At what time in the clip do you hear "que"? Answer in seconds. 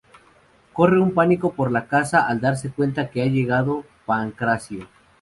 3.11-3.21